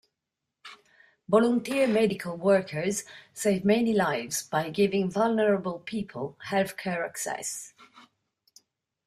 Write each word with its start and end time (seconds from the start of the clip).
Volunteer 1.29 1.85
Medical 1.85 2.35
workers 2.35 3.03
save 3.35 3.63
many 3.63 3.93
lives 3.93 4.41
by 4.41 4.71
giving 4.71 5.11
vulnerable 5.11 5.77
people 5.77 6.39
health-care 6.45 7.05
access 7.05 7.75